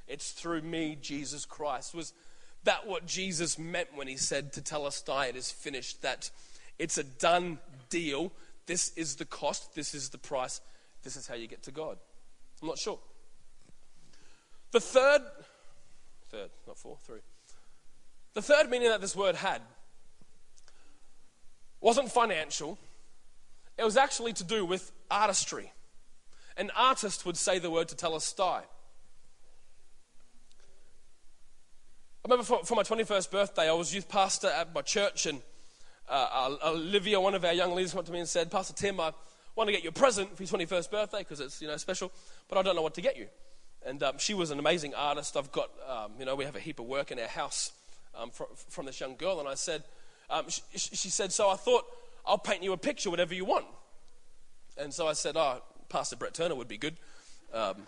[0.06, 1.94] It's through me, Jesus Christ.
[1.94, 2.12] Was
[2.64, 6.02] that what Jesus meant when he said Tetelestai, it is finished?
[6.02, 6.30] That
[6.78, 7.58] it's a done
[7.90, 8.32] deal.
[8.66, 10.60] This is the cost, this is the price,
[11.02, 11.96] this is how you get to God.
[12.60, 12.98] I'm not sure.
[14.72, 15.22] The third,
[16.30, 17.20] third, not four, three.
[18.34, 19.62] The third meaning that this word had
[21.80, 22.78] wasn't financial,
[23.78, 25.72] it was actually to do with artistry.
[26.58, 28.62] An artist would say the word Tetelestai.
[32.20, 35.40] I remember for, for, my 21st birthday, I was youth pastor at my church, and
[36.08, 39.12] uh, Olivia, one of our young leaders, went to me and said, Pastor Tim, I
[39.54, 42.10] want to get you a present for your 21st birthday because it's you know special,
[42.48, 43.28] but I don't know what to get you.
[43.86, 45.36] And um, she was an amazing artist.
[45.36, 47.70] I've got, um, you know, we have a heap of work in our house
[48.16, 49.38] um, from, from, this young girl.
[49.38, 49.84] And I said,
[50.28, 51.84] um, she, she, said, so I thought
[52.26, 53.66] I'll paint you a picture, whatever you want.
[54.76, 56.96] And so I said, oh, Pastor Brett Turner would be good.
[57.52, 57.86] Um,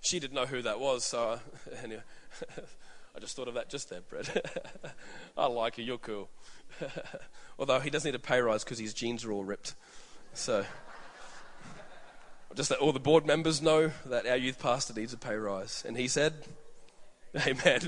[0.00, 1.38] she didn't know who that was, so uh,
[1.82, 2.02] anyway,
[3.16, 4.64] I just thought of that just there, Brett.
[5.36, 6.28] I like you, you're cool.
[7.58, 9.74] Although he does need a pay rise because his jeans are all ripped.
[10.34, 10.64] So,
[12.54, 15.84] just let all the board members know that our youth pastor needs a pay rise.
[15.86, 16.32] And he said,
[17.46, 17.80] Amen.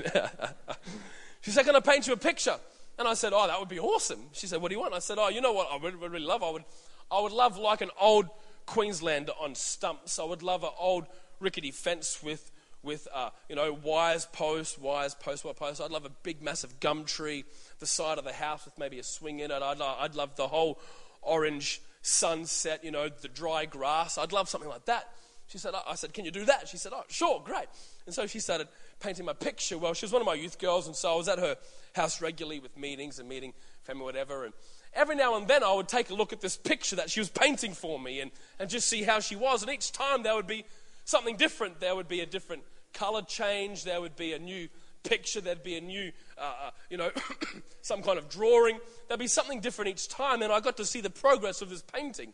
[1.41, 2.57] she said, Can I paint you a picture?
[2.97, 4.27] And I said, Oh, that would be awesome.
[4.31, 4.93] She said, What do you want?
[4.93, 6.43] I said, Oh, you know what I would really love?
[6.43, 6.63] I would,
[7.11, 8.27] I would love like an old
[8.65, 10.19] Queenslander on stumps.
[10.19, 11.05] I would love an old
[11.39, 15.81] rickety fence with, with uh, you know, wires, posts, wires, post, wire, post.
[15.81, 17.45] I'd love a big, massive gum tree,
[17.79, 19.61] the side of the house with maybe a swing in it.
[19.61, 20.79] I'd, I'd love the whole
[21.21, 24.17] orange sunset, you know, the dry grass.
[24.17, 25.09] I'd love something like that.
[25.47, 26.67] She said, I said, Can you do that?
[26.67, 27.67] She said, Oh, sure, great.
[28.05, 28.67] And so she started
[28.99, 29.77] painting my picture.
[29.77, 31.55] Well, she was one of my youth girls, and so I was at her
[31.93, 34.45] house regularly with meetings and meeting family, whatever.
[34.45, 34.53] And
[34.95, 37.29] every now and then I would take a look at this picture that she was
[37.29, 39.61] painting for me and, and just see how she was.
[39.61, 40.65] And each time there would be
[41.03, 41.79] something different.
[41.79, 44.69] There would be a different color change, there would be a new
[45.03, 47.11] picture, there'd be a new, uh, uh you know,
[47.81, 48.79] some kind of drawing.
[49.07, 51.81] There'd be something different each time, and I got to see the progress of this
[51.81, 52.33] painting.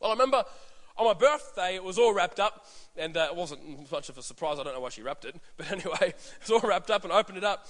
[0.00, 0.44] Well, I remember
[0.96, 2.66] on my birthday, it was all wrapped up,
[2.96, 4.58] and uh, it wasn't much of a surprise.
[4.58, 7.12] I don't know why she wrapped it, but anyway, it was all wrapped up, and
[7.12, 7.66] I opened it up.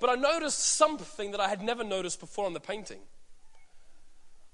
[0.00, 2.98] But I noticed something that I had never noticed before on the painting.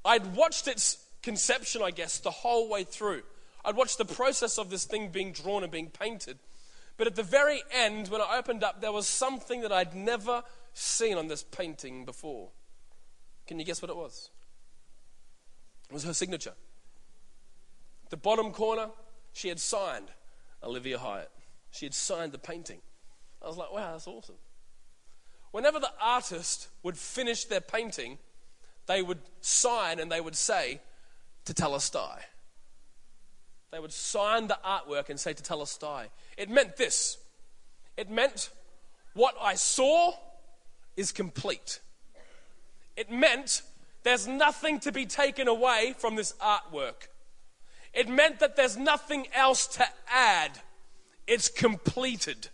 [0.09, 3.23] I'd watched its conception, I guess, the whole way through.
[3.62, 6.38] I'd watched the process of this thing being drawn and being painted.
[6.97, 10.44] But at the very end, when I opened up, there was something that I'd never
[10.73, 12.49] seen on this painting before.
[13.47, 14.31] Can you guess what it was?
[15.90, 16.55] It was her signature.
[18.09, 18.88] The bottom corner,
[19.35, 20.09] she had signed
[20.62, 21.31] Olivia Hyatt.
[21.71, 22.81] She had signed the painting.
[23.42, 24.37] I was like, wow, that's awesome.
[25.51, 28.16] Whenever the artist would finish their painting,
[28.88, 30.81] they would sign and they would say,
[31.44, 32.18] Tetelestai.
[33.70, 36.07] They would sign the artwork and say Tetelestai.
[36.37, 37.18] It meant this
[37.98, 38.51] it meant
[39.14, 40.12] what I saw
[40.96, 41.81] is complete.
[42.96, 43.62] It meant
[44.05, 47.09] there's nothing to be taken away from this artwork.
[47.92, 50.61] It meant that there's nothing else to add.
[51.27, 52.48] It's completed.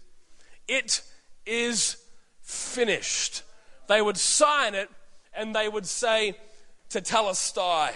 [0.66, 1.02] It
[1.44, 1.98] is
[2.40, 3.42] finished.
[3.86, 4.88] They would sign it
[5.36, 6.36] and they would say,
[6.90, 7.92] to Tetelestai.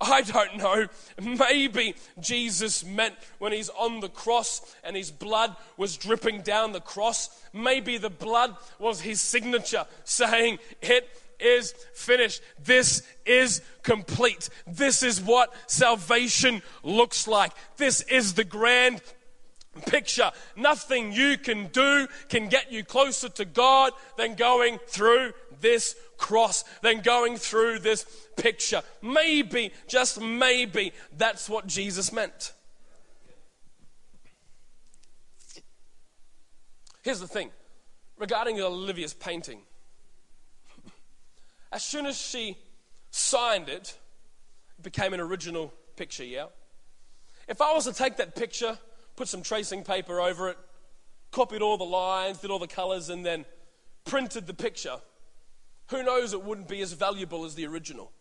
[0.00, 0.86] I don't know.
[1.20, 6.80] Maybe Jesus meant when he's on the cross and his blood was dripping down the
[6.80, 11.08] cross, maybe the blood was his signature saying, It
[11.38, 12.42] is finished.
[12.64, 14.48] This is complete.
[14.66, 17.52] This is what salvation looks like.
[17.76, 19.02] This is the grand
[19.86, 20.30] picture.
[20.56, 25.32] Nothing you can do can get you closer to God than going through
[25.62, 28.04] this cross, than going through this
[28.36, 28.82] picture.
[29.00, 32.52] Maybe, just maybe, that's what Jesus meant.
[37.02, 37.50] Here's the thing
[38.18, 39.60] regarding Olivia's painting.
[41.72, 42.56] As soon as she
[43.10, 43.96] signed it,
[44.78, 46.46] it became an original picture, yeah?
[47.48, 48.78] If I was to take that picture,
[49.16, 50.58] put some tracing paper over it,
[51.32, 53.44] copied all the lines, did all the colors, and then
[54.04, 55.00] printed the picture,
[55.88, 58.12] who knows it wouldn't be as valuable as the original?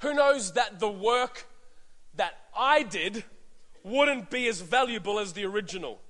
[0.00, 1.46] Who knows that the work
[2.14, 3.24] that I did
[3.82, 6.00] wouldn't be as valuable as the original?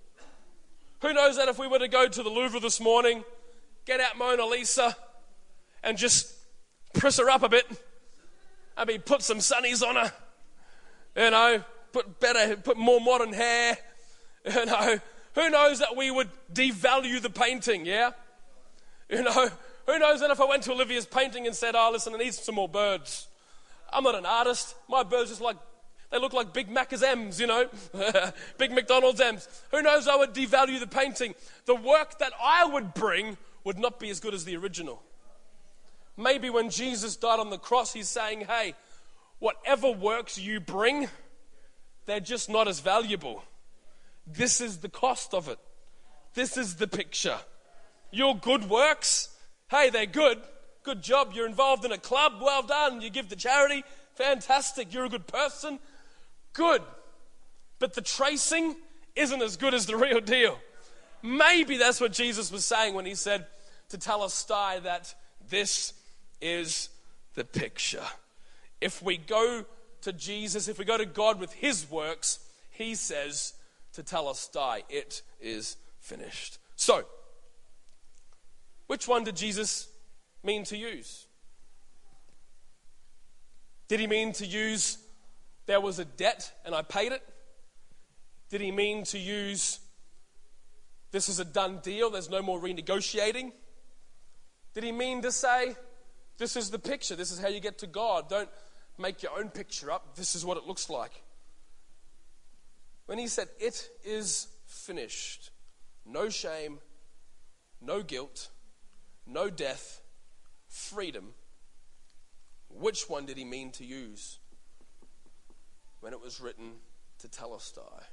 [1.03, 3.25] Who knows that if we were to go to the Louvre this morning,
[3.85, 4.97] get out Mona Lisa,
[5.83, 6.35] and just
[6.95, 7.67] press her up a bit,
[8.77, 10.13] I mean, put some sunnies on her,
[11.17, 13.77] you know, put better, put more modern hair,
[14.45, 14.99] you know,
[15.35, 18.11] who knows that we would devalue the painting, yeah?
[19.09, 19.51] You know,
[19.87, 22.35] who knows that if I went to Olivia's painting and said, oh, listen, I need
[22.35, 23.29] some more birds.
[23.93, 24.75] I'm not an artist.
[24.89, 25.57] My birds just like,
[26.11, 27.69] they look like Big Mac's M's, you know,
[28.59, 29.49] Big McDonald's M's.
[29.71, 31.35] Who knows I would devalue the painting.
[31.65, 35.03] The work that I would bring would not be as good as the original.
[36.17, 38.75] Maybe when Jesus died on the cross, he's saying, hey,
[39.39, 41.09] whatever works you bring,
[42.07, 43.45] they're just not as valuable.
[44.27, 45.59] This is the cost of it.
[46.35, 47.39] This is the picture.
[48.11, 49.31] Your good works,
[49.71, 50.39] hey, they're good.
[50.83, 51.33] Good job.
[51.35, 52.35] You're involved in a club.
[52.41, 53.01] Well done.
[53.01, 53.85] You give to charity.
[54.15, 54.93] Fantastic.
[54.95, 55.79] You're a good person.
[56.53, 56.83] Good.
[57.79, 58.77] But the tracing
[59.15, 60.59] isn't as good as the real deal.
[61.23, 63.47] Maybe that's what Jesus was saying when he said
[63.89, 65.15] to tell tetelestai that
[65.49, 65.93] this
[66.41, 66.89] is
[67.35, 68.05] the picture.
[68.81, 69.65] If we go
[70.03, 73.55] to Jesus, if we go to God with his works, he says,
[73.95, 74.83] to tell tetelestai.
[74.89, 76.59] It is finished.
[76.77, 77.05] So,
[78.87, 79.89] which one did Jesus
[80.43, 81.27] mean to use?
[83.89, 84.99] Did he mean to use
[85.67, 87.23] there was a debt and I paid it?
[88.49, 89.81] Did he mean to use
[91.11, 93.53] this is a done deal, there's no more renegotiating?
[94.75, 95.77] Did he mean to say
[96.39, 98.29] this is the picture, this is how you get to God?
[98.29, 98.51] Don't
[98.99, 101.23] make your own picture up, this is what it looks like.
[103.07, 105.51] When he said, It is finished,
[106.05, 106.79] no shame,
[107.81, 108.49] no guilt,
[109.27, 110.01] no death,
[110.69, 111.35] freedom,
[112.69, 114.39] which one did he mean to use
[116.01, 116.73] when it was written
[117.23, 118.05] tetelestai?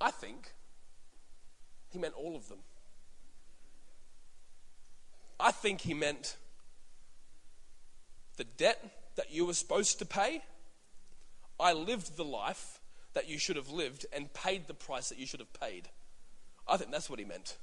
[0.00, 0.52] I think
[1.90, 2.60] he meant all of them.
[5.38, 6.36] I think he meant
[8.36, 8.78] the debt
[9.16, 10.42] that you were supposed to pay.
[11.58, 12.80] I lived the life
[13.12, 15.88] that you should have lived and paid the price that you should have paid.
[16.68, 17.56] I think that's what he meant.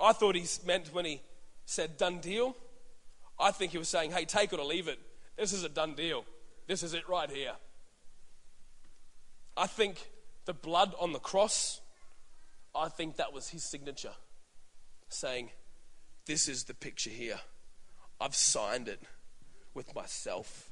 [0.00, 1.20] I thought he meant when he
[1.66, 2.56] said done deal,
[3.38, 4.98] I think he was saying, hey, take it or leave it.
[5.36, 6.24] This is a done deal.
[6.66, 7.52] This is it right here.
[9.56, 10.08] I think
[10.46, 11.80] the blood on the cross,
[12.74, 14.14] I think that was his signature,
[15.08, 15.50] saying,
[16.26, 17.40] This is the picture here.
[18.20, 19.00] I've signed it
[19.74, 20.70] with myself.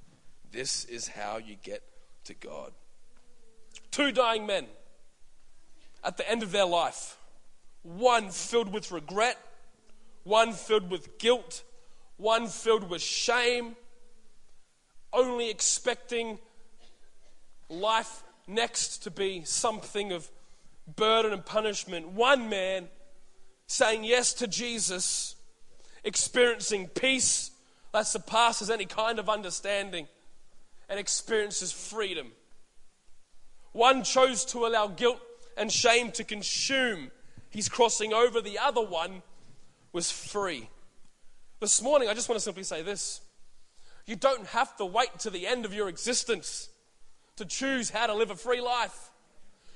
[0.50, 1.82] This is how you get
[2.24, 2.72] to God.
[3.90, 4.66] Two dying men
[6.02, 7.17] at the end of their life,
[7.82, 9.38] one filled with regret,
[10.24, 11.62] one filled with guilt,
[12.16, 13.76] one filled with shame,
[15.12, 16.38] only expecting
[17.68, 20.28] life next to be something of
[20.96, 22.08] burden and punishment.
[22.08, 22.88] One man
[23.66, 25.36] saying yes to Jesus,
[26.04, 27.50] experiencing peace
[27.92, 30.08] that surpasses any kind of understanding
[30.88, 32.32] and experiences freedom.
[33.72, 35.20] One chose to allow guilt
[35.56, 37.10] and shame to consume
[37.50, 39.22] his crossing over, the other one
[39.92, 40.68] was free.
[41.60, 43.20] This morning, I just want to simply say this
[44.06, 46.70] you don't have to wait to the end of your existence
[47.36, 49.10] to choose how to live a free life,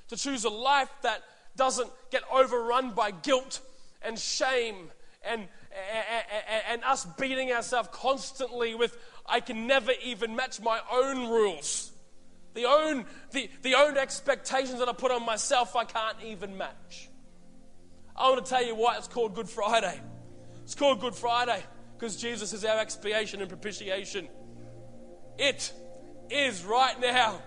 [0.09, 1.21] to choose a life that
[1.55, 3.61] doesn't get overrun by guilt
[4.01, 4.89] and shame
[5.23, 5.47] and,
[6.09, 11.91] and, and us beating ourselves constantly with I can never even match my own rules.
[12.53, 17.09] The own, the, the own expectations that I put on myself, I can't even match.
[18.15, 19.99] I want to tell you why it's called Good Friday.
[20.63, 21.61] It's called Good Friday
[21.97, 24.27] because Jesus is our expiation and propitiation.
[25.37, 25.73] It
[26.29, 27.41] is right now,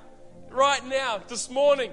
[0.51, 1.93] right now, this morning,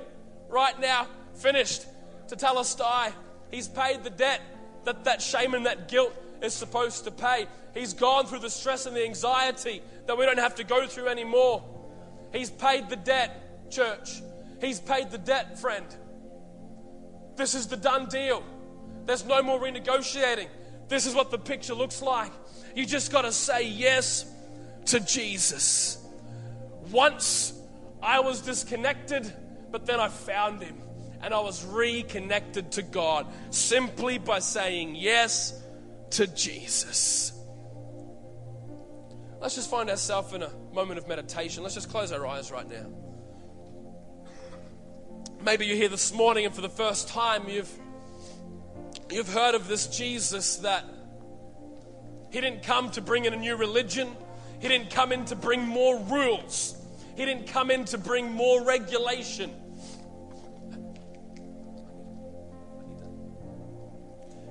[0.49, 1.86] right now, finished.
[2.28, 3.13] Tetelestai.
[3.51, 4.41] He's paid the debt
[4.86, 7.47] that that shame and that guilt is supposed to pay.
[7.74, 11.07] He's gone through the stress and the anxiety that we don't have to go through
[11.07, 11.63] anymore.
[12.32, 14.21] He's paid the debt, church.
[14.61, 15.86] He's paid the debt, friend.
[17.36, 18.43] This is the done deal.
[19.06, 20.47] There's no more renegotiating.
[20.88, 22.32] This is what the picture looks like.
[22.76, 24.26] You just got to say yes
[24.86, 25.97] to Jesus.
[26.91, 27.54] Once
[28.01, 29.32] I was disconnected,
[29.72, 30.84] but then I found him.
[31.24, 35.58] and I was reconnected to God simply by saying yes
[36.12, 37.32] to Jesus.
[39.39, 41.64] Let's just find ourselves in a moment of meditation.
[41.64, 42.88] Let's just close our eyes right now.
[45.43, 47.72] Maybe you're here this morning and for the first time you've
[49.14, 50.84] you've heard of this Jesus that
[52.32, 54.09] he didn't come to bring in a new religion.
[54.59, 56.76] He didn't come in to bring more rules.
[57.16, 59.51] He didn't come in to bring more regulation.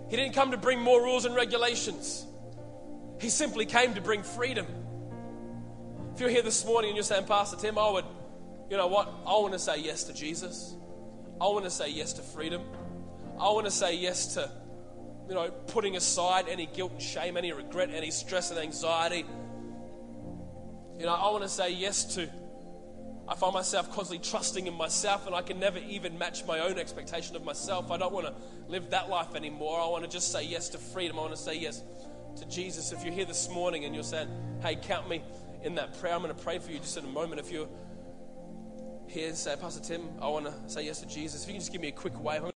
[0.08, 2.24] He didn't come to bring more rules and regulations.
[3.20, 4.66] He simply came to bring freedom.
[6.14, 8.04] If you're here this morning and you're saying, Pastor Tim, I would,
[8.70, 9.08] you know what?
[9.26, 10.74] I want to say yes to Jesus.
[11.40, 12.62] I want to say yes to freedom.
[13.42, 14.48] I want to say yes to,
[15.28, 19.24] you know, putting aside any guilt and shame, any regret, any stress and anxiety.
[20.98, 22.30] You know, I want to say yes to
[23.28, 26.78] I find myself constantly trusting in myself, and I can never even match my own
[26.78, 27.90] expectation of myself.
[27.90, 28.34] I don't want to
[28.68, 29.80] live that life anymore.
[29.80, 31.18] I want to just say yes to freedom.
[31.18, 31.82] I want to say yes
[32.36, 32.92] to Jesus.
[32.92, 34.28] If you're here this morning and you're saying,
[34.60, 35.22] hey, count me
[35.62, 37.40] in that prayer, I'm going to pray for you just in a moment.
[37.40, 37.68] If you're
[39.06, 41.60] here and say, Pastor Tim, I want to say yes to Jesus, if you can
[41.60, 42.42] just give me a quick wave.